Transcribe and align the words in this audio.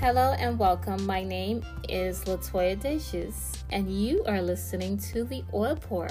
Hello 0.00 0.32
and 0.38 0.56
welcome. 0.60 1.04
My 1.06 1.24
name 1.24 1.64
is 1.88 2.22
Latoya 2.22 2.78
Deschutes, 2.78 3.64
and 3.70 3.90
you 3.90 4.22
are 4.28 4.40
listening 4.40 4.96
to 4.98 5.24
The 5.24 5.42
Oil 5.52 5.74
Pour. 5.74 6.08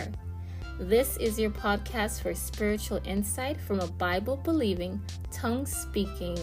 This 0.77 1.15
is 1.15 1.39
your 1.39 1.51
podcast 1.51 2.21
for 2.21 2.33
spiritual 2.35 2.99
insight 3.05 3.61
from 3.61 3.79
a 3.79 3.87
Bible 3.87 4.35
believing, 4.43 5.01
tongue 5.31 5.65
speaking 5.65 6.37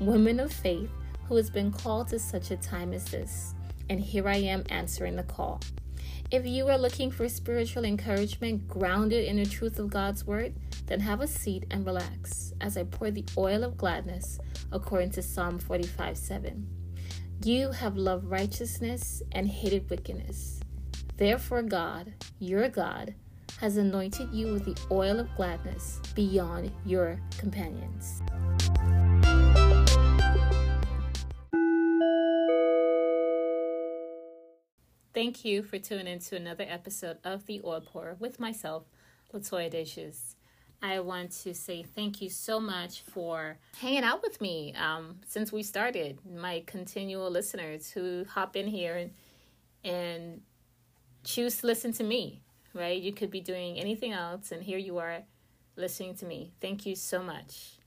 woman 0.00 0.40
of 0.40 0.52
faith 0.52 0.90
who 1.28 1.36
has 1.36 1.48
been 1.48 1.70
called 1.70 2.08
to 2.08 2.18
such 2.18 2.50
a 2.50 2.56
time 2.56 2.92
as 2.92 3.04
this. 3.04 3.54
And 3.88 4.00
here 4.00 4.26
I 4.26 4.38
am 4.38 4.64
answering 4.68 5.14
the 5.14 5.22
call. 5.22 5.60
If 6.30 6.46
you 6.46 6.66
are 6.68 6.78
looking 6.78 7.10
for 7.10 7.28
spiritual 7.28 7.84
encouragement 7.84 8.66
grounded 8.66 9.24
in 9.26 9.36
the 9.36 9.46
truth 9.46 9.78
of 9.78 9.90
God's 9.90 10.26
word, 10.26 10.54
then 10.86 11.00
have 11.00 11.20
a 11.20 11.26
seat 11.26 11.64
and 11.70 11.86
relax 11.86 12.52
as 12.60 12.76
I 12.76 12.84
pour 12.84 13.10
the 13.10 13.24
oil 13.36 13.62
of 13.62 13.76
gladness 13.76 14.38
according 14.72 15.10
to 15.12 15.22
Psalm 15.22 15.58
45 15.58 16.16
7. 16.16 16.66
You 17.44 17.70
have 17.72 17.96
loved 17.96 18.26
righteousness 18.26 19.22
and 19.32 19.46
hated 19.48 19.88
wickedness. 19.90 20.60
Therefore, 21.16 21.62
God, 21.62 22.14
your 22.38 22.68
God, 22.68 23.14
has 23.60 23.76
anointed 23.76 24.32
you 24.32 24.52
with 24.52 24.64
the 24.64 24.76
oil 24.90 25.20
of 25.20 25.34
gladness 25.36 26.00
beyond 26.14 26.72
your 26.84 27.20
companions. 27.38 28.22
Thank 35.14 35.44
you 35.44 35.62
for 35.62 35.78
tuning 35.78 36.08
in 36.08 36.18
to 36.18 36.34
another 36.34 36.66
episode 36.68 37.18
of 37.22 37.46
The 37.46 37.60
Oil 37.64 37.80
Pour 37.80 38.16
with 38.18 38.40
myself, 38.40 38.82
Latoya 39.32 39.70
Dishes. 39.70 40.34
I 40.82 40.98
want 40.98 41.30
to 41.44 41.54
say 41.54 41.84
thank 41.84 42.20
you 42.20 42.28
so 42.28 42.58
much 42.58 43.02
for 43.02 43.58
hanging 43.80 44.02
out 44.02 44.22
with 44.22 44.40
me 44.40 44.74
um, 44.74 45.20
since 45.24 45.52
we 45.52 45.62
started. 45.62 46.18
My 46.28 46.64
continual 46.66 47.30
listeners 47.30 47.92
who 47.92 48.24
hop 48.28 48.56
in 48.56 48.66
here 48.66 48.96
and 48.96 49.12
and 49.84 50.40
choose 51.22 51.58
to 51.58 51.68
listen 51.68 51.92
to 51.92 52.02
me. 52.02 52.40
Right? 52.72 53.00
You 53.00 53.12
could 53.12 53.30
be 53.30 53.40
doing 53.40 53.78
anything 53.78 54.10
else, 54.10 54.50
and 54.50 54.64
here 54.64 54.78
you 54.78 54.98
are 54.98 55.22
listening 55.76 56.16
to 56.16 56.26
me. 56.26 56.50
Thank 56.60 56.86
you 56.86 56.96
so 56.96 57.22
much. 57.22 57.78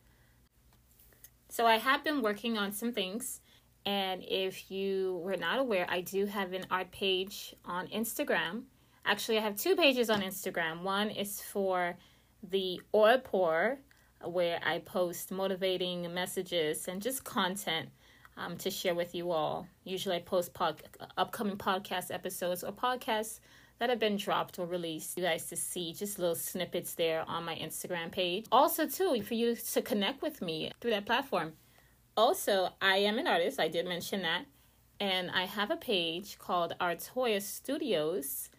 So 1.50 1.66
I 1.66 1.76
have 1.76 2.06
been 2.06 2.22
working 2.22 2.58
on 2.58 2.72
some 2.72 2.94
things 2.94 3.42
and 3.88 4.22
if 4.28 4.70
you 4.70 5.22
were 5.24 5.38
not 5.38 5.60
aware, 5.60 5.86
I 5.88 6.02
do 6.02 6.26
have 6.26 6.52
an 6.52 6.66
art 6.70 6.92
page 6.92 7.56
on 7.64 7.88
Instagram. 7.88 8.64
Actually, 9.06 9.38
I 9.38 9.42
have 9.42 9.56
two 9.56 9.78
pages 9.78 10.10
on 10.10 10.22
Instagram. 10.22 10.82
One 10.82 11.10
is 11.10 11.40
for 11.40 11.96
the 12.44 12.82
oil 12.94 13.18
pour, 13.24 13.80
where 14.26 14.60
I 14.62 14.80
post 14.80 15.32
motivating 15.32 16.14
messages 16.14 16.90
and 16.90 17.02
just 17.02 17.24
content 17.24 17.88
um, 18.36 18.58
to 18.58 18.70
share 18.70 18.94
with 18.94 19.16
you 19.16 19.32
all. 19.32 19.66
Usually, 19.86 20.18
I 20.18 20.20
post 20.20 20.54
pod- 20.54 20.84
upcoming 21.18 21.56
podcast 21.56 22.14
episodes 22.14 22.66
or 22.66 22.74
podcasts 22.74 23.40
that 23.80 23.90
have 23.90 24.00
been 24.00 24.18
dropped 24.18 24.60
or 24.60 24.66
released. 24.66 25.18
You 25.18 25.24
guys 25.24 25.46
to 25.46 25.56
see 25.56 25.94
just 25.94 26.20
little 26.20 26.36
snippets 26.36 26.96
there 26.96 27.24
on 27.26 27.46
my 27.46 27.56
Instagram 27.56 28.12
page. 28.12 28.48
Also, 28.52 28.86
too, 28.86 29.22
for 29.22 29.36
you 29.36 29.56
to 29.56 29.82
connect 29.82 30.22
with 30.22 30.42
me 30.42 30.74
through 30.82 30.92
that 30.92 31.06
platform 31.06 31.54
also, 32.18 32.70
I 32.82 32.98
am 32.98 33.20
an 33.20 33.28
artist. 33.28 33.60
I 33.60 33.68
did 33.68 33.88
mention 33.88 34.24
that. 34.24 34.46
And 35.00 35.30
I 35.30 35.46
have 35.46 35.70
a 35.70 35.78
page 35.78 36.40
called 36.40 36.76
Art 36.80 37.00
Artoya 37.16 37.40
Studios 37.42 38.50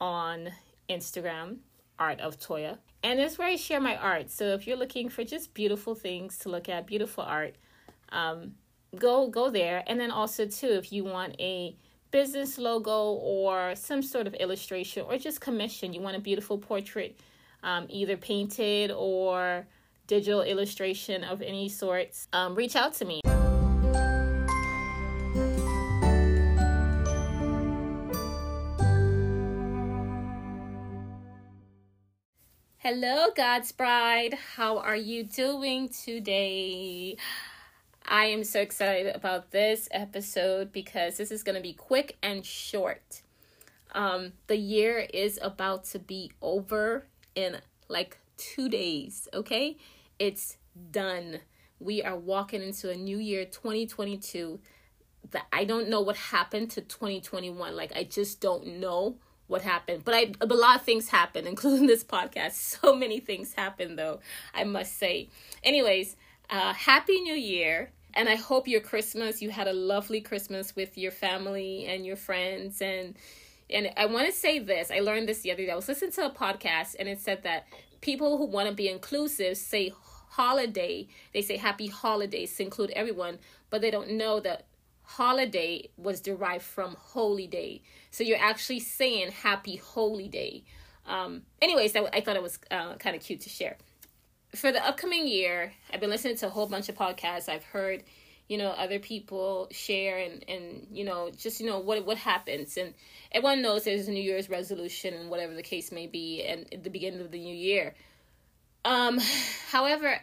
on 0.00 0.50
Instagram, 0.90 1.56
Art 1.98 2.20
of 2.20 2.38
Toya. 2.38 2.78
And 3.02 3.18
it's 3.18 3.38
where 3.38 3.48
I 3.48 3.56
share 3.56 3.80
my 3.80 3.96
art. 3.96 4.30
So 4.30 4.44
if 4.48 4.66
you're 4.66 4.76
looking 4.76 5.08
for 5.08 5.24
just 5.24 5.54
beautiful 5.54 5.94
things 5.94 6.38
to 6.40 6.50
look 6.50 6.68
at, 6.68 6.86
beautiful 6.86 7.24
art, 7.24 7.56
um, 8.10 8.54
go 8.96 9.28
go 9.28 9.50
there. 9.50 9.82
And 9.86 9.98
then 9.98 10.10
also 10.10 10.46
too, 10.46 10.68
if 10.68 10.92
you 10.92 11.04
want 11.04 11.36
a 11.38 11.76
business 12.10 12.58
logo 12.58 13.12
or 13.12 13.74
some 13.74 14.02
sort 14.02 14.26
of 14.26 14.34
illustration 14.34 15.04
or 15.08 15.16
just 15.16 15.40
commission, 15.40 15.94
you 15.94 16.00
want 16.00 16.16
a 16.16 16.20
beautiful 16.20 16.58
portrait, 16.58 17.18
um, 17.62 17.86
either 17.88 18.16
painted 18.16 18.90
or 18.90 19.66
digital 20.08 20.42
illustration 20.42 21.22
of 21.22 21.40
any 21.40 21.68
sorts, 21.68 22.26
um, 22.32 22.56
reach 22.56 22.74
out 22.74 22.94
to 22.94 23.04
me. 23.04 23.20
Hello, 32.78 33.26
God's 33.36 33.70
bride. 33.70 34.34
How 34.56 34.78
are 34.78 34.96
you 34.96 35.22
doing 35.22 35.90
today? 35.90 37.18
I 38.06 38.24
am 38.24 38.44
so 38.44 38.60
excited 38.60 39.14
about 39.14 39.50
this 39.50 39.88
episode 39.90 40.72
because 40.72 41.18
this 41.18 41.30
is 41.30 41.42
going 41.42 41.56
to 41.56 41.62
be 41.62 41.74
quick 41.74 42.16
and 42.22 42.46
short. 42.46 43.20
Um, 43.92 44.32
the 44.46 44.56
year 44.56 45.06
is 45.12 45.38
about 45.42 45.84
to 45.86 45.98
be 45.98 46.32
over 46.40 47.04
in 47.34 47.58
like 47.88 48.16
two 48.38 48.70
days, 48.70 49.28
okay? 49.34 49.76
It's 50.18 50.56
done. 50.90 51.40
We 51.78 52.02
are 52.02 52.16
walking 52.16 52.62
into 52.62 52.90
a 52.90 52.96
new 52.96 53.18
year 53.18 53.44
2022 53.44 54.58
that 55.30 55.46
I 55.52 55.64
don't 55.64 55.88
know 55.88 56.00
what 56.00 56.16
happened 56.16 56.70
to 56.72 56.80
2021. 56.80 57.76
Like 57.76 57.92
I 57.94 58.04
just 58.04 58.40
don't 58.40 58.80
know 58.80 59.16
what 59.46 59.62
happened. 59.62 60.04
But 60.04 60.14
I 60.14 60.32
a 60.40 60.46
lot 60.46 60.76
of 60.76 60.82
things 60.82 61.08
happened, 61.08 61.46
including 61.48 61.86
this 61.86 62.04
podcast. 62.04 62.52
So 62.52 62.94
many 62.94 63.20
things 63.20 63.54
happened 63.54 63.98
though, 63.98 64.20
I 64.54 64.64
must 64.64 64.98
say. 64.98 65.28
Anyways, 65.62 66.16
uh 66.50 66.72
happy 66.72 67.20
new 67.20 67.34
year. 67.34 67.90
And 68.14 68.28
I 68.28 68.36
hope 68.36 68.66
your 68.66 68.80
Christmas, 68.80 69.42
you 69.42 69.50
had 69.50 69.68
a 69.68 69.72
lovely 69.72 70.20
Christmas 70.20 70.74
with 70.74 70.96
your 70.98 71.12
family 71.12 71.84
and 71.86 72.04
your 72.06 72.16
friends 72.16 72.80
and 72.80 73.14
and 73.70 73.90
I 73.98 74.06
want 74.06 74.26
to 74.26 74.32
say 74.32 74.58
this. 74.58 74.90
I 74.90 75.00
learned 75.00 75.28
this 75.28 75.42
the 75.42 75.52
other 75.52 75.66
day. 75.66 75.70
I 75.70 75.76
was 75.76 75.88
listening 75.88 76.12
to 76.12 76.26
a 76.26 76.30
podcast 76.30 76.96
and 76.98 77.06
it 77.06 77.20
said 77.20 77.42
that 77.42 77.66
people 78.00 78.38
who 78.38 78.46
want 78.46 78.68
to 78.68 78.74
be 78.74 78.88
inclusive 78.88 79.56
say 79.56 79.92
holiday, 80.28 81.08
they 81.32 81.42
say 81.42 81.56
happy 81.56 81.86
holidays 81.88 82.54
to 82.56 82.62
include 82.62 82.90
everyone, 82.90 83.38
but 83.70 83.80
they 83.80 83.90
don't 83.90 84.12
know 84.12 84.40
that 84.40 84.66
holiday 85.02 85.88
was 85.96 86.20
derived 86.20 86.64
from 86.64 86.94
holy 86.98 87.46
day. 87.46 87.82
So 88.10 88.22
you're 88.24 88.38
actually 88.38 88.80
saying 88.80 89.32
happy 89.32 89.76
holy 89.76 90.28
day. 90.28 90.64
Um, 91.06 91.42
anyways, 91.62 91.96
I 91.96 92.20
thought 92.20 92.36
it 92.36 92.42
was 92.42 92.58
uh, 92.70 92.96
kind 92.96 93.16
of 93.16 93.22
cute 93.22 93.40
to 93.42 93.48
share. 93.48 93.78
For 94.54 94.70
the 94.70 94.86
upcoming 94.86 95.26
year, 95.26 95.72
I've 95.92 96.00
been 96.00 96.10
listening 96.10 96.36
to 96.36 96.46
a 96.46 96.50
whole 96.50 96.66
bunch 96.66 96.88
of 96.90 96.94
podcasts. 96.94 97.48
I've 97.48 97.64
heard, 97.64 98.02
you 98.48 98.58
know, 98.58 98.68
other 98.68 98.98
people 98.98 99.68
share 99.70 100.18
and, 100.18 100.44
and 100.46 100.86
you 100.90 101.04
know, 101.04 101.30
just, 101.36 101.60
you 101.60 101.66
know, 101.66 101.78
what 101.78 102.04
what 102.04 102.18
happens. 102.18 102.76
And 102.76 102.92
everyone 103.32 103.62
knows 103.62 103.84
there's 103.84 104.08
a 104.08 104.12
New 104.12 104.22
Year's 104.22 104.50
resolution 104.50 105.14
and 105.14 105.30
whatever 105.30 105.54
the 105.54 105.62
case 105.62 105.90
may 105.90 106.06
be 106.06 106.42
and 106.44 106.66
at 106.72 106.84
the 106.84 106.90
beginning 106.90 107.20
of 107.20 107.30
the 107.30 107.38
new 107.38 107.54
year. 107.54 107.94
Um, 108.88 109.20
however, 109.70 110.20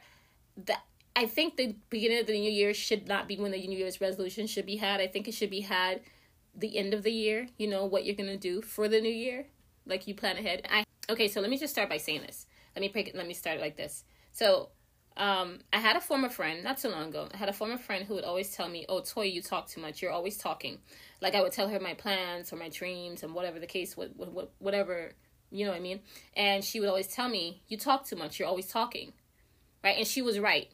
the 0.58 0.76
I 1.18 1.28
think 1.28 1.56
the 1.56 1.76
beginning 1.90 2.20
of 2.20 2.28
the 2.28 2.34
new 2.34 2.52
year 2.52 2.74
should 2.74 3.08
not 3.08 3.26
be 3.28 3.38
when 3.38 3.52
the 3.52 3.68
New 3.68 3.78
Year's 3.78 4.02
resolution 4.02 4.48
should 4.48 4.66
be 4.66 4.76
had. 4.76 5.00
I 5.00 5.08
think 5.08 5.30
it 5.30 5.34
should 5.34 5.50
be 5.50 5.62
had 5.62 6.02
the 6.54 6.78
end 6.78 6.94
of 6.94 7.04
the 7.04 7.12
year. 7.12 7.48
You 7.58 7.68
know 7.68 7.86
what 7.86 8.04
you're 8.04 8.16
gonna 8.16 8.36
do 8.36 8.62
for 8.62 8.90
the 8.90 9.00
new 9.00 9.12
year, 9.12 9.46
like 9.86 10.08
you 10.08 10.16
plan 10.16 10.38
ahead. 10.38 10.68
I 10.70 10.84
okay. 11.10 11.30
So 11.30 11.40
let 11.40 11.50
me 11.50 11.58
just 11.58 11.74
start 11.74 11.90
by 11.90 11.98
saying 11.98 12.22
this. 12.22 12.48
Let 12.76 12.82
me 12.82 13.02
it. 13.02 13.16
Let 13.16 13.28
me 13.28 13.34
start 13.34 13.62
like 13.62 13.78
this. 13.78 14.04
So, 14.34 14.70
um, 15.16 15.60
I 15.72 15.78
had 15.78 15.96
a 15.96 16.02
former 16.02 16.28
friend 16.28 16.62
not 16.62 16.78
too 16.80 16.90
long 16.90 17.08
ago. 17.08 17.30
I 17.34 17.38
had 17.38 17.48
a 17.48 17.54
former 17.54 17.78
friend 17.78 18.06
who 18.06 18.16
would 18.16 18.26
always 18.26 18.54
tell 18.54 18.68
me, 18.68 18.86
"Oh, 18.90 19.00
Toy, 19.00 19.24
you 19.24 19.42
talk 19.42 19.70
too 19.70 19.80
much. 19.80 20.02
You're 20.02 20.12
always 20.12 20.38
talking." 20.38 20.80
Like 21.22 21.34
I 21.34 21.42
would 21.42 21.54
tell 21.54 21.70
her 21.70 21.80
my 21.80 21.94
plans 21.94 22.52
or 22.52 22.58
my 22.58 22.68
dreams 22.68 23.24
and 23.24 23.34
whatever 23.34 23.60
the 23.60 23.68
case, 23.68 23.96
what, 23.96 24.14
what 24.18 24.52
whatever 24.60 25.14
you 25.52 25.66
know 25.66 25.72
what 25.72 25.78
I 25.78 25.82
mean? 25.82 26.02
And 26.36 26.64
she 26.64 26.80
would 26.80 26.90
always 26.90 27.08
tell 27.08 27.30
me, 27.30 27.62
You 27.68 27.78
talk 27.78 28.06
too 28.06 28.16
much, 28.16 28.40
you're 28.40 28.48
always 28.48 28.68
talking. 28.68 29.14
Right? 29.84 29.98
And 29.98 30.08
she 30.08 30.22
was 30.22 30.40
right. 30.40 30.70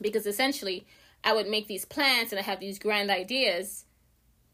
Because 0.00 0.26
essentially, 0.26 0.86
I 1.24 1.32
would 1.32 1.48
make 1.48 1.66
these 1.66 1.84
plans 1.84 2.32
and 2.32 2.38
I 2.38 2.42
have 2.42 2.60
these 2.60 2.78
grand 2.78 3.10
ideas, 3.10 3.84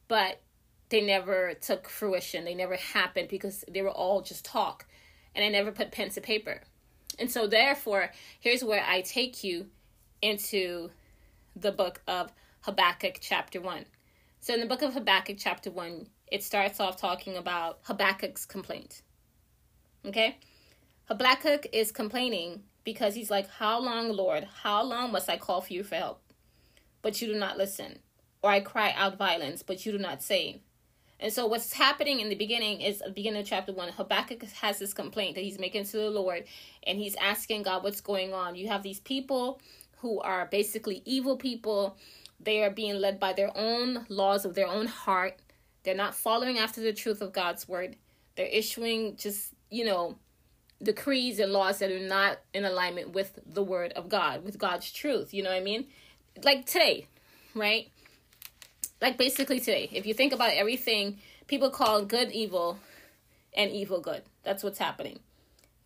but 0.08 0.40
they 0.88 1.00
never 1.00 1.54
took 1.54 1.88
fruition. 1.88 2.44
They 2.44 2.54
never 2.54 2.76
happened 2.76 3.28
because 3.28 3.64
they 3.68 3.82
were 3.82 3.90
all 3.90 4.20
just 4.20 4.44
talk. 4.44 4.86
And 5.34 5.44
I 5.44 5.48
never 5.48 5.72
put 5.72 5.90
pen 5.90 6.10
to 6.10 6.20
paper. 6.20 6.60
And 7.18 7.30
so, 7.30 7.46
therefore, 7.46 8.10
here's 8.40 8.62
where 8.62 8.84
I 8.86 9.00
take 9.00 9.42
you 9.42 9.66
into 10.20 10.90
the 11.56 11.72
book 11.72 12.00
of 12.06 12.32
Habakkuk, 12.62 13.18
chapter 13.20 13.60
1. 13.60 13.84
So, 14.40 14.54
in 14.54 14.60
the 14.60 14.66
book 14.66 14.82
of 14.82 14.94
Habakkuk, 14.94 15.36
chapter 15.38 15.70
1, 15.70 16.06
it 16.30 16.42
starts 16.42 16.80
off 16.80 16.98
talking 16.98 17.36
about 17.36 17.80
Habakkuk's 17.82 18.46
complaint. 18.46 19.02
Okay? 20.06 20.38
Habakkuk 21.04 21.66
is 21.72 21.92
complaining 21.92 22.62
because 22.84 23.14
he's 23.14 23.30
like, 23.30 23.48
How 23.48 23.80
long, 23.80 24.10
Lord? 24.10 24.46
How 24.62 24.82
long 24.82 25.12
must 25.12 25.28
I 25.28 25.36
call 25.36 25.60
for 25.60 25.72
you 25.72 25.84
for 25.84 25.96
help? 25.96 26.22
But 27.02 27.20
you 27.20 27.28
do 27.28 27.38
not 27.38 27.58
listen. 27.58 27.98
Or 28.42 28.50
I 28.50 28.60
cry 28.60 28.92
out 28.96 29.18
violence, 29.18 29.62
but 29.62 29.86
you 29.86 29.92
do 29.92 29.98
not 29.98 30.22
save. 30.22 30.60
And 31.22 31.32
so 31.32 31.46
what's 31.46 31.72
happening 31.72 32.18
in 32.18 32.28
the 32.28 32.34
beginning 32.34 32.80
is 32.80 32.98
the 32.98 33.10
beginning 33.10 33.42
of 33.42 33.46
chapter 33.46 33.72
one. 33.72 33.90
Habakkuk 33.90 34.42
has 34.42 34.80
this 34.80 34.92
complaint 34.92 35.36
that 35.36 35.44
he's 35.44 35.58
making 35.58 35.84
to 35.84 35.96
the 35.96 36.10
Lord, 36.10 36.44
and 36.84 36.98
he's 36.98 37.14
asking 37.14 37.62
God 37.62 37.84
what's 37.84 38.00
going 38.00 38.34
on. 38.34 38.56
You 38.56 38.66
have 38.68 38.82
these 38.82 38.98
people 38.98 39.60
who 39.98 40.20
are 40.20 40.46
basically 40.46 41.00
evil 41.04 41.36
people. 41.36 41.96
They 42.40 42.64
are 42.64 42.70
being 42.70 42.96
led 42.96 43.20
by 43.20 43.34
their 43.34 43.56
own 43.56 44.04
laws 44.08 44.44
of 44.44 44.54
their 44.54 44.66
own 44.66 44.86
heart. 44.86 45.38
They're 45.84 45.94
not 45.94 46.16
following 46.16 46.58
after 46.58 46.80
the 46.80 46.92
truth 46.92 47.22
of 47.22 47.32
God's 47.32 47.68
word. 47.68 47.94
They're 48.34 48.46
issuing 48.46 49.16
just, 49.16 49.54
you 49.72 49.84
know, 49.84 50.16
decrees 50.82 51.38
and 51.38 51.52
laws 51.52 51.78
that 51.78 51.90
are 51.90 51.98
not 51.98 52.38
in 52.52 52.64
alignment 52.64 53.12
with 53.12 53.38
the 53.46 53.62
word 53.62 53.92
of 53.92 54.08
God, 54.08 54.44
with 54.44 54.58
God's 54.58 54.92
truth. 54.92 55.32
You 55.32 55.42
know 55.42 55.50
what 55.50 55.60
I 55.60 55.64
mean? 55.64 55.86
Like 56.42 56.66
today, 56.66 57.06
right? 57.54 57.90
Like 59.00 59.16
basically 59.16 59.60
today, 59.60 59.88
if 59.92 60.06
you 60.06 60.14
think 60.14 60.32
about 60.32 60.52
everything, 60.52 61.18
people 61.46 61.70
call 61.70 62.04
good 62.04 62.30
evil 62.32 62.78
and 63.54 63.70
evil 63.70 64.00
good. 64.00 64.22
That's 64.42 64.62
what's 64.62 64.78
happening. 64.78 65.20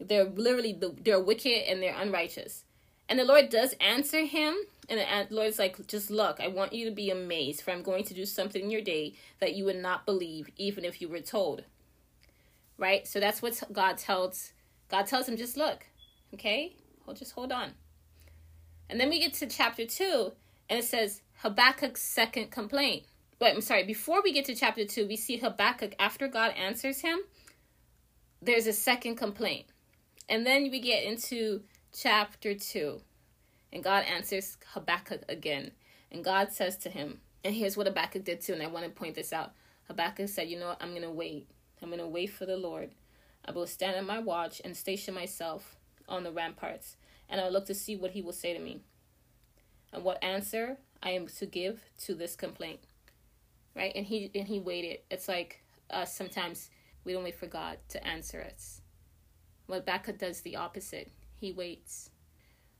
They're 0.00 0.24
literally 0.24 0.78
they're 1.02 1.20
wicked 1.20 1.68
and 1.68 1.82
they're 1.82 1.96
unrighteous. 1.96 2.64
And 3.08 3.18
the 3.18 3.24
Lord 3.24 3.50
does 3.50 3.72
answer 3.80 4.24
him, 4.24 4.56
and 4.88 4.98
the 4.98 5.34
Lord's 5.34 5.60
like, 5.60 5.86
just 5.86 6.10
look, 6.10 6.40
I 6.40 6.48
want 6.48 6.72
you 6.72 6.84
to 6.86 6.90
be 6.90 7.10
amazed, 7.10 7.62
for 7.62 7.70
I'm 7.70 7.82
going 7.82 8.02
to 8.04 8.14
do 8.14 8.26
something 8.26 8.62
in 8.62 8.70
your 8.70 8.80
day 8.80 9.14
that 9.38 9.54
you 9.54 9.64
would 9.64 9.76
not 9.76 10.06
believe, 10.06 10.50
even 10.56 10.84
if 10.84 11.00
you 11.00 11.08
were 11.08 11.20
told. 11.20 11.62
Right? 12.78 13.06
So 13.06 13.20
that's 13.20 13.42
what 13.42 13.62
God 13.72 13.98
tells 13.98 14.52
God 14.88 15.06
tells 15.06 15.28
him, 15.28 15.36
just 15.36 15.56
look, 15.56 15.84
okay? 16.34 16.76
Hold 17.04 17.16
just 17.16 17.32
hold 17.32 17.50
on. 17.50 17.72
And 18.88 19.00
then 19.00 19.08
we 19.08 19.18
get 19.18 19.34
to 19.34 19.46
chapter 19.46 19.84
two, 19.84 20.32
and 20.68 20.78
it 20.78 20.84
says 20.84 21.22
Habakkuk's 21.38 22.02
second 22.02 22.50
complaint. 22.50 23.04
But 23.38 23.54
I'm 23.54 23.60
sorry, 23.60 23.84
before 23.84 24.22
we 24.22 24.32
get 24.32 24.44
to 24.46 24.54
chapter 24.54 24.84
two, 24.84 25.06
we 25.08 25.16
see 25.16 25.38
Habakkuk 25.38 25.94
after 25.98 26.28
God 26.28 26.52
answers 26.52 27.00
him, 27.00 27.18
there's 28.40 28.66
a 28.66 28.72
second 28.72 29.16
complaint. 29.16 29.66
And 30.28 30.46
then 30.46 30.70
we 30.70 30.80
get 30.80 31.04
into 31.04 31.62
chapter 31.92 32.54
2. 32.54 33.00
And 33.72 33.82
God 33.82 34.04
answers 34.04 34.56
Habakkuk 34.72 35.22
again. 35.28 35.72
And 36.10 36.24
God 36.24 36.52
says 36.52 36.76
to 36.78 36.90
him, 36.90 37.20
and 37.44 37.54
here's 37.54 37.76
what 37.76 37.86
Habakkuk 37.86 38.24
did 38.24 38.40
too, 38.40 38.52
and 38.52 38.62
I 38.62 38.66
want 38.66 38.84
to 38.84 38.90
point 38.90 39.14
this 39.14 39.32
out. 39.32 39.52
Habakkuk 39.88 40.28
said, 40.28 40.48
You 40.48 40.58
know 40.58 40.68
what? 40.68 40.82
I'm 40.82 40.94
to 41.00 41.10
wait. 41.10 41.48
I'm 41.82 41.88
going 41.88 42.00
to 42.00 42.06
wait 42.06 42.30
for 42.30 42.46
the 42.46 42.56
Lord. 42.56 42.90
I 43.44 43.52
will 43.52 43.66
stand 43.66 43.96
at 43.96 44.04
my 44.04 44.18
watch 44.18 44.60
and 44.64 44.76
station 44.76 45.14
myself 45.14 45.76
on 46.08 46.24
the 46.24 46.32
ramparts, 46.32 46.96
and 47.28 47.40
I 47.40 47.44
will 47.44 47.52
look 47.52 47.66
to 47.66 47.74
see 47.74 47.96
what 47.96 48.12
he 48.12 48.22
will 48.22 48.32
say 48.32 48.54
to 48.54 48.58
me, 48.58 48.80
and 49.92 50.02
what 50.02 50.22
answer 50.22 50.78
I 51.02 51.10
am 51.10 51.26
to 51.26 51.46
give 51.46 51.80
to 52.04 52.14
this 52.14 52.34
complaint. 52.36 52.80
Right? 53.74 53.92
And 53.94 54.06
he 54.06 54.30
and 54.34 54.48
he 54.48 54.58
waited. 54.58 55.00
It's 55.10 55.28
like 55.28 55.62
us 55.90 56.16
sometimes 56.16 56.70
we 57.04 57.12
don't 57.12 57.24
wait 57.24 57.38
for 57.38 57.46
God 57.46 57.78
to 57.90 58.04
answer 58.06 58.44
us. 58.52 58.80
Well, 59.68 59.80
Habakkuk 59.80 60.18
does 60.18 60.40
the 60.40 60.56
opposite. 60.56 61.10
He 61.38 61.52
waits 61.52 62.10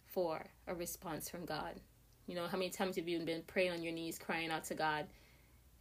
for 0.07 0.47
a 0.67 0.75
response 0.75 1.29
from 1.29 1.45
God. 1.45 1.81
You 2.27 2.35
know, 2.35 2.47
how 2.47 2.57
many 2.57 2.71
times 2.71 2.97
have 2.97 3.07
you 3.07 3.21
been 3.21 3.43
praying 3.47 3.73
on 3.73 3.83
your 3.83 3.93
knees, 3.93 4.19
crying 4.19 4.51
out 4.51 4.65
to 4.65 4.75
God, 4.75 5.07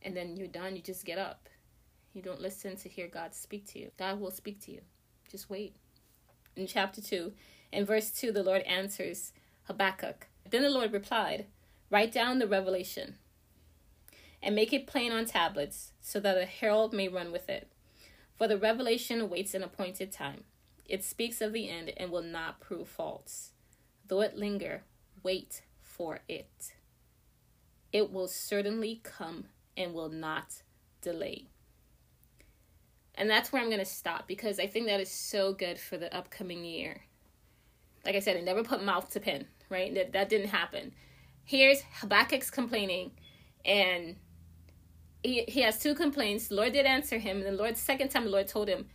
and 0.01 0.15
then 0.15 0.35
you're 0.35 0.47
done, 0.47 0.75
you 0.75 0.81
just 0.81 1.05
get 1.05 1.17
up. 1.17 1.49
You 2.15 2.21
don't 2.21 2.41
listen 2.41 2.77
to 2.77 2.87
hear 2.87 3.09
God 3.09 3.35
speak 3.35 3.67
to 3.73 3.79
you. 3.79 3.91
God 3.99 4.21
will 4.21 4.31
speak 4.31 4.61
to 4.61 4.71
you. 4.71 4.79
Just 5.29 5.49
wait. 5.49 5.75
In 6.55 6.65
chapter 6.65 7.01
2, 7.01 7.33
in 7.73 7.83
verse 7.83 8.09
2, 8.09 8.31
the 8.31 8.41
Lord 8.41 8.61
answers 8.61 9.33
Habakkuk. 9.63 10.27
Then 10.49 10.61
the 10.61 10.69
Lord 10.69 10.93
replied, 10.93 11.47
Write 11.91 12.13
down 12.13 12.39
the 12.39 12.47
revelation 12.47 13.15
and 14.41 14.55
make 14.55 14.71
it 14.71 14.87
plain 14.87 15.11
on 15.11 15.25
tablets 15.25 15.91
so 15.99 16.21
that 16.21 16.37
a 16.37 16.45
herald 16.45 16.93
may 16.93 17.09
run 17.09 17.33
with 17.33 17.49
it. 17.49 17.69
For 18.37 18.47
the 18.47 18.57
revelation 18.57 19.19
awaits 19.19 19.53
an 19.53 19.63
appointed 19.63 20.13
time. 20.13 20.45
It 20.85 21.03
speaks 21.03 21.41
of 21.41 21.51
the 21.51 21.69
end 21.69 21.91
and 21.97 22.11
will 22.11 22.21
not 22.21 22.61
prove 22.61 22.87
false. 22.87 23.51
Though 24.07 24.21
it 24.21 24.37
linger, 24.37 24.83
wait 25.21 25.63
for 25.81 26.19
it. 26.29 26.71
It 27.91 28.09
will 28.09 28.29
certainly 28.29 29.01
come 29.03 29.45
and 29.75 29.93
will 29.93 30.09
not 30.09 30.61
delay. 31.01 31.47
And 33.17 33.29
that's 33.29 33.51
where 33.51 33.61
I'm 33.61 33.69
going 33.69 33.79
to 33.79 33.85
stop 33.85 34.27
because 34.27 34.59
I 34.59 34.67
think 34.67 34.87
that 34.87 34.99
is 34.99 35.09
so 35.09 35.53
good 35.53 35.79
for 35.79 35.97
the 35.97 36.13
upcoming 36.15 36.65
year. 36.65 37.01
Like 38.05 38.15
I 38.15 38.19
said, 38.19 38.37
I 38.37 38.41
never 38.41 38.63
put 38.63 38.83
mouth 38.83 39.09
to 39.11 39.19
pen, 39.19 39.47
right? 39.69 39.93
That, 39.93 40.13
that 40.13 40.29
didn't 40.29 40.49
happen. 40.49 40.93
Here's 41.43 41.81
Habakkuk's 42.01 42.51
complaining, 42.51 43.11
and 43.63 44.15
he, 45.23 45.43
he 45.47 45.61
has 45.61 45.79
two 45.79 45.95
complaints. 45.95 46.47
The 46.47 46.55
Lord 46.55 46.73
did 46.73 46.85
answer 46.85 47.17
him. 47.17 47.37
And 47.37 47.45
the 47.45 47.51
Lord, 47.51 47.77
second 47.77 48.09
time, 48.09 48.25
the 48.25 48.31
Lord 48.31 48.47
told 48.47 48.67
him, 48.67 48.87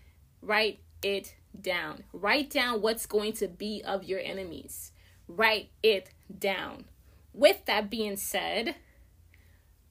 write 0.42 0.80
it 1.02 1.34
down. 1.58 2.04
Write 2.12 2.50
down 2.50 2.82
what's 2.82 3.06
going 3.06 3.32
to 3.34 3.48
be 3.48 3.82
of 3.84 4.04
your 4.04 4.20
enemies. 4.20 4.92
Write 5.26 5.70
it 5.82 6.10
down. 6.38 6.84
With 7.32 7.64
that 7.66 7.90
being 7.90 8.16
said, 8.16 8.76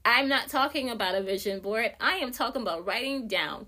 I'm 0.05 0.27
not 0.27 0.49
talking 0.49 0.89
about 0.89 1.15
a 1.15 1.21
vision 1.21 1.59
board. 1.59 1.93
I 1.99 2.17
am 2.17 2.31
talking 2.31 2.61
about 2.61 2.85
writing 2.85 3.27
down 3.27 3.67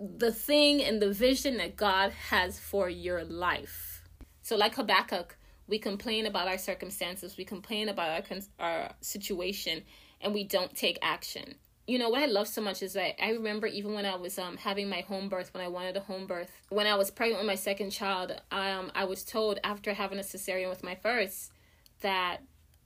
the 0.00 0.32
thing 0.32 0.82
and 0.82 1.00
the 1.00 1.12
vision 1.12 1.58
that 1.58 1.76
God 1.76 2.12
has 2.30 2.58
for 2.58 2.88
your 2.88 3.22
life. 3.22 4.02
So, 4.42 4.56
like 4.56 4.74
Habakkuk, 4.74 5.36
we 5.68 5.78
complain 5.78 6.26
about 6.26 6.48
our 6.48 6.58
circumstances, 6.58 7.36
we 7.36 7.44
complain 7.44 7.88
about 7.88 8.30
our, 8.30 8.38
our 8.58 8.90
situation, 9.00 9.82
and 10.20 10.32
we 10.32 10.44
don't 10.44 10.74
take 10.74 10.98
action. 11.02 11.54
You 11.86 11.98
know 11.98 12.08
what 12.08 12.22
I 12.22 12.26
love 12.26 12.48
so 12.48 12.62
much 12.62 12.82
is 12.82 12.92
that 12.94 13.22
I 13.22 13.30
remember 13.30 13.66
even 13.66 13.94
when 13.94 14.06
I 14.06 14.14
was 14.14 14.38
um 14.38 14.56
having 14.56 14.88
my 14.88 15.00
home 15.00 15.28
birth, 15.28 15.52
when 15.52 15.62
I 15.62 15.68
wanted 15.68 15.96
a 15.96 16.00
home 16.00 16.26
birth, 16.26 16.50
when 16.68 16.86
I 16.86 16.94
was 16.94 17.10
pregnant 17.10 17.40
with 17.40 17.46
my 17.46 17.56
second 17.56 17.90
child, 17.90 18.40
um 18.50 18.90
I 18.94 19.04
was 19.04 19.24
told 19.24 19.58
after 19.64 19.92
having 19.92 20.18
a 20.18 20.22
cesarean 20.22 20.70
with 20.70 20.84
my 20.84 20.94
first 20.94 21.52
that 22.00 22.38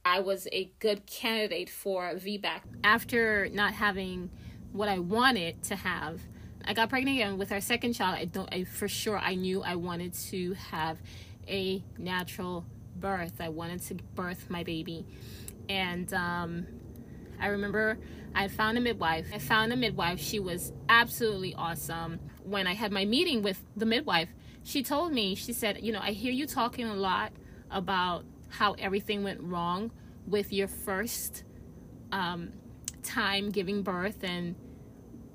I 0.05 0.21
was 0.21 0.49
a 0.53 0.71
good 0.81 1.07
candidate 1.07 1.71
for 1.71 2.13
VBAC. 2.15 2.61
After 2.83 3.49
not 3.51 3.75
having 3.75 4.31
what 4.73 4.89
I 4.89 4.99
wanted 4.99 5.63
to 5.65 5.77
have, 5.77 6.21
I 6.67 6.73
got 6.73 6.89
pregnant 6.89 7.19
again 7.19 7.39
with 7.39 7.53
our 7.53 7.61
second 7.61 7.93
child. 7.93 8.17
I 8.19 8.25
don't 8.25 8.53
I 8.53 8.65
for 8.65 8.89
sure 8.89 9.19
I 9.19 9.35
knew 9.35 9.63
I 9.63 9.75
wanted 9.77 10.15
to 10.31 10.55
have 10.55 10.99
a 11.47 11.83
natural 11.99 12.65
birth. 12.97 13.41
I 13.41 13.51
wanted 13.51 13.83
to 13.83 13.95
birth 13.95 14.49
my 14.49 14.63
baby. 14.63 15.07
And 15.69 16.13
um 16.15 16.67
I 17.41 17.49
remember 17.49 17.99
I 18.35 18.49
found 18.49 18.79
a 18.79 18.81
midwife. 18.81 19.27
I 19.33 19.39
found 19.39 19.73
a 19.73 19.77
midwife. 19.77 20.21
She 20.21 20.41
was 20.41 20.73
absolutely 20.89 21.55
awesome. 21.55 22.19
When 22.43 22.67
I 22.67 22.75
had 22.75 22.93
my 22.93 23.05
meeting 23.05 23.43
with 23.43 23.63
the 23.77 23.87
midwife, 23.87 24.29
she 24.63 24.83
told 24.83 25.13
me, 25.13 25.35
she 25.35 25.53
said, 25.53 25.81
You 25.83 25.93
know, 25.93 26.01
I 26.01 26.13
hear 26.13 26.33
you 26.33 26.47
talking 26.47 26.87
a 26.87 26.95
lot 26.95 27.33
about 27.71 28.25
how 28.49 28.73
everything 28.75 29.23
went 29.23 29.41
wrong 29.43 29.91
with 30.27 30.53
your 30.53 30.69
first 30.69 31.45
um, 32.11 32.53
time 33.03 33.51
giving 33.51 33.83
birth 33.83 34.25
and 34.25 34.57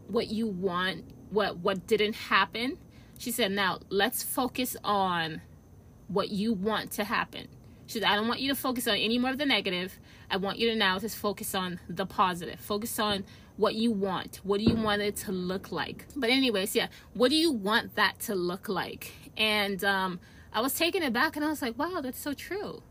what 0.08 0.28
you 0.28 0.48
want, 0.48 1.04
what 1.30 1.58
what 1.58 1.88
didn't 1.88 2.14
happen. 2.14 2.78
She 3.18 3.32
said, 3.32 3.52
"Now 3.52 3.80
let's 3.90 4.24
focus 4.24 4.76
on 4.84 5.42
what 6.08 6.30
you 6.30 6.54
want 6.54 6.92
to 6.94 7.04
happen." 7.04 7.48
She 7.88 8.00
said, 8.00 8.04
"I 8.04 8.16
don't 8.16 8.28
want 8.28 8.40
you 8.40 8.50
to 8.50 8.56
focus 8.56 8.88
on 8.88 8.98
any 8.98 9.18
more 9.18 9.32
of 9.32 9.38
the 9.38 9.46
negative. 9.46 10.00
I 10.30 10.38
want 10.38 10.60
you 10.60 10.70
to 10.70 10.76
now 10.76 11.00
just 11.00 11.18
focus 11.18 11.56
on 11.56 11.80
the 11.90 12.06
positive. 12.06 12.60
Focus 12.60 13.00
on 13.00 13.26
what 13.58 13.76
you 13.76 13.92
want. 13.92 14.40
What 14.44 14.60
do 14.60 14.66
you 14.66 14.76
want 14.76 15.02
it 15.02 15.16
to 15.18 15.32
look 15.32 15.72
like? 15.72 16.06
But 16.16 16.30
anyways, 16.30 16.76
yeah, 16.76 16.88
what 17.14 17.30
do 17.30 17.36
you 17.36 17.52
want 17.52 17.96
that 17.96 18.20
to 18.22 18.36
look 18.36 18.70
like? 18.70 19.12
And 19.36 19.84
um, 19.84 20.20
I 20.54 20.62
was 20.62 20.74
taken 20.74 21.04
aback, 21.04 21.36
and 21.36 21.44
I 21.44 21.50
was 21.50 21.62
like, 21.62 21.78
wow, 21.78 22.00
that's 22.02 22.20
so 22.20 22.34
true. 22.34 22.84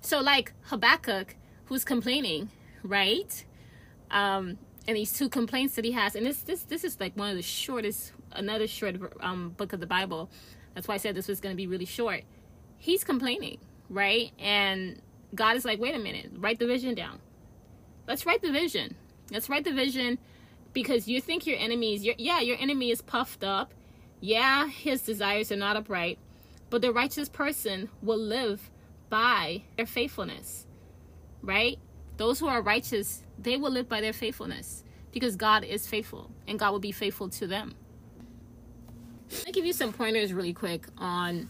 So 0.00 0.20
like 0.20 0.52
Habakkuk, 0.64 1.36
who's 1.66 1.84
complaining, 1.84 2.50
right? 2.82 3.44
Um, 4.10 4.58
and 4.86 4.96
these 4.96 5.12
two 5.12 5.28
complaints 5.28 5.74
that 5.76 5.84
he 5.84 5.92
has, 5.92 6.14
and 6.14 6.26
this 6.26 6.42
this 6.42 6.62
this 6.62 6.84
is 6.84 6.98
like 7.00 7.16
one 7.16 7.30
of 7.30 7.36
the 7.36 7.42
shortest, 7.42 8.12
another 8.32 8.66
short 8.66 8.96
um, 9.20 9.50
book 9.50 9.72
of 9.72 9.80
the 9.80 9.86
Bible. 9.86 10.30
That's 10.74 10.88
why 10.88 10.94
I 10.94 10.98
said 10.98 11.14
this 11.14 11.28
was 11.28 11.40
going 11.40 11.52
to 11.52 11.56
be 11.56 11.66
really 11.66 11.84
short. 11.84 12.22
He's 12.78 13.04
complaining, 13.04 13.58
right? 13.88 14.30
And 14.38 15.00
God 15.34 15.56
is 15.56 15.64
like, 15.64 15.80
wait 15.80 15.94
a 15.94 15.98
minute, 15.98 16.30
write 16.36 16.58
the 16.58 16.66
vision 16.66 16.94
down. 16.94 17.18
Let's 18.06 18.24
write 18.26 18.42
the 18.42 18.52
vision. 18.52 18.96
Let's 19.30 19.48
write 19.48 19.64
the 19.64 19.72
vision 19.72 20.18
because 20.72 21.06
you 21.06 21.20
think 21.20 21.46
your 21.46 21.58
enemy 21.58 21.94
is, 21.94 22.04
your, 22.04 22.14
yeah, 22.18 22.40
your 22.40 22.56
enemy 22.58 22.90
is 22.90 23.02
puffed 23.02 23.44
up. 23.44 23.74
Yeah, 24.20 24.68
his 24.68 25.02
desires 25.02 25.50
are 25.50 25.56
not 25.56 25.76
upright, 25.76 26.18
but 26.68 26.82
the 26.82 26.92
righteous 26.92 27.28
person 27.28 27.88
will 28.02 28.18
live 28.18 28.70
by 29.08 29.62
their 29.76 29.86
faithfulness, 29.86 30.66
right? 31.42 31.78
Those 32.20 32.38
who 32.38 32.48
are 32.48 32.60
righteous, 32.60 33.22
they 33.38 33.56
will 33.56 33.70
live 33.70 33.88
by 33.88 34.02
their 34.02 34.12
faithfulness 34.12 34.84
because 35.10 35.36
God 35.36 35.64
is 35.64 35.86
faithful 35.86 36.30
and 36.46 36.58
God 36.58 36.72
will 36.72 36.78
be 36.78 36.92
faithful 36.92 37.30
to 37.30 37.46
them. 37.46 37.74
Let 39.32 39.46
me 39.46 39.52
give 39.52 39.64
you 39.64 39.72
some 39.72 39.90
pointers 39.90 40.34
really 40.34 40.52
quick 40.52 40.84
on 40.98 41.48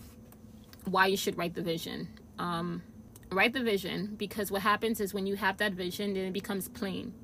why 0.84 1.06
you 1.06 1.16
should 1.16 1.36
write 1.36 1.56
the 1.56 1.60
vision. 1.60 2.06
Um, 2.38 2.84
write 3.32 3.52
the 3.52 3.64
vision 3.64 4.14
because 4.16 4.52
what 4.52 4.62
happens 4.62 5.00
is 5.00 5.12
when 5.12 5.26
you 5.26 5.34
have 5.34 5.56
that 5.56 5.72
vision, 5.72 6.14
then 6.14 6.26
it 6.26 6.32
becomes 6.32 6.68
plain, 6.68 7.14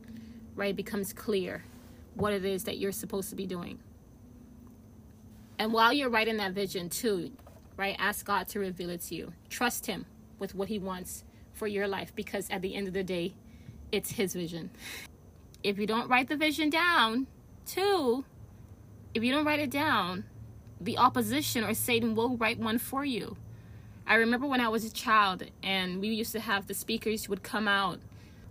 right? 0.56 0.70
It 0.70 0.76
becomes 0.76 1.12
clear 1.12 1.62
what 2.14 2.32
it 2.32 2.44
is 2.44 2.64
that 2.64 2.78
you're 2.78 2.90
supposed 2.90 3.30
to 3.30 3.36
be 3.36 3.46
doing. 3.46 3.78
And 5.60 5.72
while 5.72 5.92
you're 5.92 6.10
writing 6.10 6.38
that 6.38 6.50
vision, 6.50 6.88
too, 6.88 7.30
right, 7.76 7.94
ask 8.00 8.26
God 8.26 8.48
to 8.48 8.58
reveal 8.58 8.90
it 8.90 9.02
to 9.02 9.14
you. 9.14 9.32
Trust 9.48 9.86
Him 9.86 10.04
with 10.40 10.52
what 10.56 10.66
He 10.66 10.80
wants 10.80 11.22
for 11.56 11.66
your 11.66 11.88
life 11.88 12.14
because 12.14 12.48
at 12.50 12.62
the 12.62 12.75
end 12.75 12.86
of 12.86 12.94
the 12.94 13.02
day, 13.02 13.34
it's 13.90 14.12
his 14.12 14.34
vision. 14.34 14.70
If 15.62 15.78
you 15.78 15.86
don't 15.86 16.08
write 16.08 16.28
the 16.28 16.36
vision 16.36 16.70
down, 16.70 17.26
two, 17.64 18.25
if 19.14 19.25
you 19.25 19.32
don't 19.32 19.44
write 19.44 19.60
it 19.60 19.70
down, 19.70 20.25
the 20.80 20.98
opposition 20.98 21.64
or 21.64 21.75
Satan 21.75 22.14
will 22.14 22.36
write 22.36 22.58
one 22.58 22.78
for 22.78 23.04
you. 23.04 23.36
I 24.06 24.16
remember 24.16 24.46
when 24.46 24.60
I 24.60 24.68
was 24.68 24.84
a 24.84 24.90
child 24.90 25.44
and 25.62 26.00
we 26.00 26.08
used 26.08 26.32
to 26.32 26.40
have 26.40 26.66
the 26.66 26.75
speakers 26.75 27.28
would 27.28 27.42
come 27.42 27.66
out, 27.66 27.98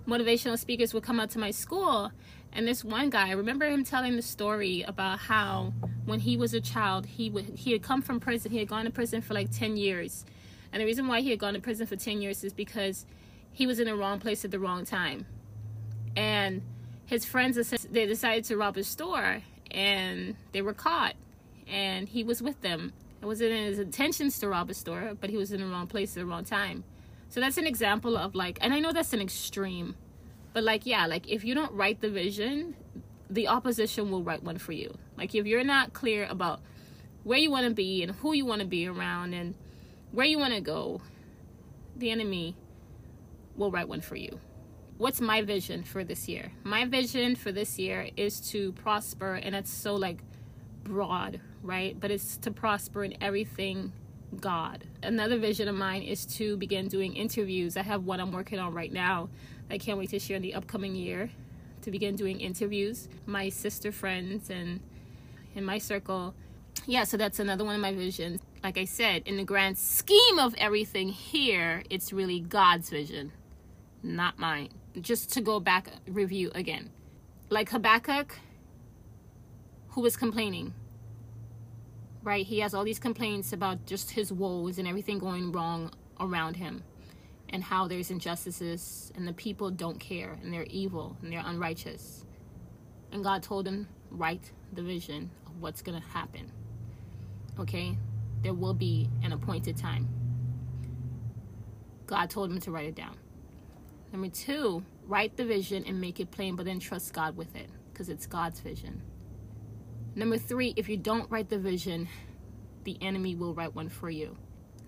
motivational 0.07 0.57
speakers 0.57 0.93
would 0.93 1.03
come 1.03 1.19
out 1.19 1.29
to 1.31 1.39
my 1.39 1.51
school. 1.51 2.11
And 2.51 2.67
this 2.67 2.83
one 2.83 3.09
guy, 3.09 3.29
I 3.29 3.33
remember 3.33 3.65
him 3.67 3.83
telling 3.83 4.15
the 4.15 4.21
story 4.21 4.81
about 4.83 5.19
how 5.19 5.73
when 6.05 6.19
he 6.21 6.37
was 6.37 6.53
a 6.53 6.61
child, 6.61 7.05
he 7.05 7.29
would 7.29 7.45
he 7.55 7.73
had 7.73 7.83
come 7.83 8.01
from 8.01 8.19
prison. 8.19 8.51
He 8.51 8.59
had 8.59 8.69
gone 8.69 8.85
to 8.85 8.91
prison 8.91 9.21
for 9.21 9.33
like 9.33 9.51
10 9.51 9.75
years. 9.77 10.25
And 10.75 10.81
the 10.81 10.85
reason 10.85 11.07
why 11.07 11.21
he 11.21 11.31
had 11.31 11.39
gone 11.39 11.55
to 11.55 11.59
prison 11.59 11.87
for 11.87 11.95
10 11.95 12.21
years 12.21 12.43
is 12.43 12.53
because 12.53 13.07
he 13.51 13.65
was 13.65 13.79
in 13.79 13.87
the 13.87 13.95
wrong 13.95 14.19
place 14.19 14.45
at 14.45 14.51
the 14.51 14.59
wrong 14.59 14.85
time. 14.85 15.25
And 16.15 16.61
his 17.07 17.25
friends 17.25 17.55
they 17.89 18.05
decided 18.05 18.43
to 18.45 18.57
rob 18.57 18.75
his 18.75 18.87
store 18.87 19.41
and 19.71 20.35
they 20.51 20.61
were 20.61 20.73
caught 20.73 21.15
and 21.67 22.07
he 22.07 22.23
was 22.23 22.41
with 22.41 22.61
them 22.61 22.93
it 23.25 23.27
wasn't 23.27 23.53
in 23.53 23.63
his 23.65 23.79
intentions 23.79 24.37
to 24.37 24.47
rob 24.47 24.69
a 24.69 24.75
store, 24.75 25.13
but 25.19 25.31
he 25.31 25.35
was 25.35 25.51
in 25.51 25.59
the 25.59 25.65
wrong 25.65 25.87
place 25.87 26.15
at 26.15 26.19
the 26.19 26.27
wrong 26.27 26.43
time. 26.43 26.83
So 27.29 27.39
that's 27.39 27.57
an 27.57 27.65
example 27.65 28.15
of 28.17 28.35
like, 28.35 28.59
and 28.61 28.71
I 28.71 28.79
know 28.79 28.91
that's 28.91 29.13
an 29.13 29.19
extreme, 29.19 29.95
but 30.53 30.63
like, 30.63 30.85
yeah, 30.85 31.07
like 31.07 31.27
if 31.27 31.43
you 31.43 31.55
don't 31.55 31.71
write 31.71 32.01
the 32.01 32.09
vision, 32.11 32.75
the 33.27 33.47
opposition 33.47 34.11
will 34.11 34.21
write 34.21 34.43
one 34.43 34.59
for 34.59 34.73
you. 34.73 34.95
Like 35.17 35.33
if 35.33 35.47
you're 35.47 35.63
not 35.63 35.91
clear 35.91 36.27
about 36.29 36.59
where 37.23 37.39
you 37.39 37.49
want 37.49 37.67
to 37.67 37.73
be 37.73 38.03
and 38.03 38.11
who 38.11 38.33
you 38.33 38.45
want 38.45 38.61
to 38.61 38.67
be 38.67 38.87
around 38.87 39.33
and 39.33 39.55
where 40.15 40.25
you 40.25 40.39
want 40.39 40.53
to 40.53 40.61
go, 40.61 41.01
the 41.97 42.09
enemy 42.09 42.55
will 43.57 43.69
write 43.69 43.89
one 43.89 43.99
for 43.99 44.15
you. 44.15 44.39
What's 44.97 45.19
my 45.19 45.41
vision 45.41 45.83
for 45.83 46.05
this 46.05 46.29
year? 46.29 46.53
My 46.63 46.85
vision 46.85 47.35
for 47.35 47.51
this 47.51 47.77
year 47.77 48.09
is 48.15 48.39
to 48.51 48.71
prosper, 48.71 49.35
and 49.35 49.53
it's 49.53 49.69
so 49.69 49.95
like 49.95 50.19
broad, 50.85 51.41
right? 51.61 51.99
But 51.99 52.11
it's 52.11 52.37
to 52.37 52.51
prosper 52.51 53.03
in 53.03 53.21
everything 53.21 53.91
God. 54.39 54.85
Another 55.03 55.37
vision 55.37 55.67
of 55.67 55.75
mine 55.75 56.03
is 56.03 56.25
to 56.37 56.55
begin 56.55 56.87
doing 56.87 57.13
interviews. 57.13 57.75
I 57.75 57.81
have 57.81 58.05
one 58.05 58.21
I'm 58.21 58.31
working 58.31 58.57
on 58.57 58.73
right 58.73 58.91
now. 58.91 59.27
I 59.69 59.77
can't 59.77 59.97
wait 59.97 60.11
to 60.11 60.19
share 60.19 60.37
in 60.37 60.41
the 60.41 60.55
upcoming 60.55 60.95
year 60.95 61.29
to 61.81 61.91
begin 61.91 62.15
doing 62.15 62.39
interviews. 62.39 63.09
My 63.25 63.49
sister 63.49 63.91
friends 63.91 64.49
and 64.49 64.79
in 65.55 65.65
my 65.65 65.77
circle. 65.77 66.33
Yeah, 66.87 67.03
so 67.03 67.17
that's 67.17 67.39
another 67.39 67.65
one 67.65 67.75
of 67.75 67.81
my 67.81 67.93
visions. 67.93 68.41
Like 68.63 68.77
I 68.77 68.85
said, 68.85 69.23
in 69.25 69.37
the 69.37 69.43
grand 69.43 69.77
scheme 69.77 70.39
of 70.39 70.53
everything 70.57 71.09
here, 71.09 71.83
it's 71.89 72.13
really 72.13 72.39
God's 72.39 72.89
vision, 72.89 73.31
not 74.03 74.37
mine. 74.37 74.69
Just 75.01 75.33
to 75.33 75.41
go 75.41 75.59
back 75.59 75.89
review 76.07 76.51
again. 76.53 76.89
Like 77.49 77.69
Habakkuk, 77.69 78.37
who 79.89 80.01
was 80.01 80.15
complaining 80.15 80.73
right? 82.25 82.45
He 82.45 82.59
has 82.59 82.73
all 82.73 82.83
these 82.83 82.99
complaints 82.99 83.53
about 83.53 83.85
just 83.85 84.11
his 84.11 84.33
woes 84.33 84.79
and 84.79 84.87
everything 84.87 85.19
going 85.19 85.51
wrong 85.51 85.91
around 86.19 86.55
him 86.55 86.83
and 87.49 87.63
how 87.63 87.87
there's 87.87 88.09
injustices 88.09 89.13
and 89.15 89.27
the 89.27 89.33
people 89.33 89.69
don't 89.69 89.99
care 89.99 90.37
and 90.41 90.51
they're 90.51 90.65
evil 90.65 91.15
and 91.21 91.31
they're 91.31 91.43
unrighteous. 91.45 92.25
And 93.11 93.23
God 93.23 93.43
told 93.43 93.67
him, 93.67 93.87
write 94.09 94.51
the 94.73 94.81
vision 94.81 95.29
of 95.45 95.61
what's 95.61 95.83
going 95.83 96.01
to 96.01 96.07
happen. 96.07 96.51
Okay? 97.59 97.97
There 98.41 98.53
will 98.53 98.73
be 98.73 99.09
an 99.23 99.31
appointed 99.31 99.77
time. 99.77 100.07
God 102.05 102.29
told 102.29 102.51
him 102.51 102.59
to 102.61 102.71
write 102.71 102.87
it 102.87 102.95
down. 102.95 103.17
Number 104.11 104.29
two, 104.29 104.83
write 105.07 105.35
the 105.35 105.45
vision 105.45 105.83
and 105.87 105.99
make 105.99 106.19
it 106.19 106.31
plain, 106.31 106.55
but 106.55 106.65
then 106.65 106.79
trust 106.79 107.13
God 107.13 107.35
with 107.35 107.55
it 107.55 107.69
because 107.91 108.09
it's 108.09 108.25
God's 108.25 108.59
vision. 108.59 109.01
Number 110.15 110.37
three, 110.37 110.73
if 110.77 110.87
you 110.87 110.97
don't 110.97 111.29
write 111.29 111.49
the 111.49 111.57
vision, 111.57 112.07
the 112.83 112.97
enemy 113.01 113.35
will 113.35 113.53
write 113.53 113.75
one 113.75 113.89
for 113.89 114.09
you. 114.09 114.37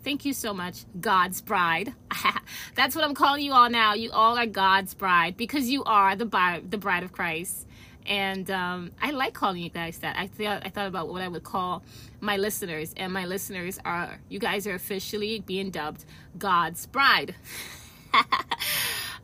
Thank 0.04 0.24
you 0.24 0.32
so 0.32 0.54
much, 0.54 0.86
God's 1.02 1.42
bride. 1.42 1.94
That's 2.76 2.96
what 2.96 3.04
I'm 3.04 3.14
calling 3.14 3.44
you 3.44 3.52
all 3.52 3.70
now. 3.70 3.94
You 3.94 4.12
all 4.12 4.38
are 4.38 4.46
God's 4.46 4.94
bride 4.94 5.36
because 5.36 5.68
you 5.68 5.84
are 5.84 6.16
the 6.16 6.26
bride, 6.26 6.72
the 6.72 6.78
bride 6.78 7.04
of 7.04 7.12
Christ. 7.12 7.67
And 8.08 8.50
um, 8.50 8.92
I 9.02 9.12
like 9.12 9.34
calling 9.34 9.62
you 9.62 9.70
guys 9.70 9.98
that. 10.00 10.18
I 10.18 10.28
thought 10.28 10.66
I 10.66 10.70
thought 10.70 10.88
about 10.88 11.10
what 11.10 11.22
I 11.22 11.28
would 11.28 11.44
call 11.44 11.84
my 12.22 12.38
listeners, 12.38 12.94
and 12.96 13.12
my 13.12 13.26
listeners 13.26 13.80
are 13.84 14.20
you 14.30 14.40
guys 14.40 14.66
are 14.66 14.76
officially 14.76 15.40
being 15.40 15.72
dubbed 15.72 16.06
God's 16.38 16.86
bride. 16.86 17.36
uh, 18.14 18.24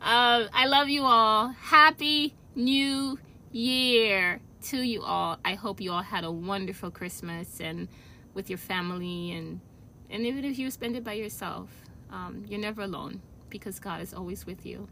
I 0.02 0.66
love 0.66 0.88
you 0.90 1.02
all. 1.04 1.48
Happy 1.48 2.34
New 2.54 3.18
Year 3.52 4.40
to 4.64 4.82
you 4.82 5.02
all. 5.02 5.38
I 5.44 5.54
hope 5.54 5.80
you 5.80 5.92
all 5.92 6.02
had 6.02 6.24
a 6.24 6.30
wonderful 6.30 6.90
Christmas 6.90 7.60
and 7.60 7.88
with 8.34 8.50
your 8.50 8.58
family 8.58 9.32
and 9.32 9.60
and 10.10 10.26
even 10.26 10.44
if 10.44 10.58
you 10.58 10.70
spend 10.70 10.96
it 10.96 11.04
by 11.04 11.14
yourself, 11.14 11.70
um, 12.10 12.44
you're 12.48 12.60
never 12.60 12.82
alone 12.82 13.20
because 13.48 13.78
God 13.80 14.00
is 14.02 14.12
always 14.12 14.46
with 14.46 14.66
you. 14.66 14.88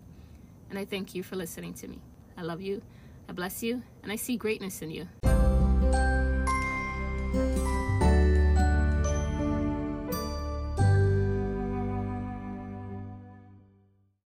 And 0.71 0.79
I 0.79 0.85
thank 0.85 1.15
you 1.15 1.23
for 1.23 1.37
listening 1.37 1.75
to 1.75 1.89
me. 1.89 1.99
I 2.37 2.43
love 2.43 2.61
you. 2.61 2.83
I 3.29 3.33
bless 3.33 3.63
you, 3.63 3.83
and 4.03 4.13
I 4.13 4.17
see 4.17 4.37
greatness 4.37 4.83
in 4.83 4.91
you. 4.91 5.09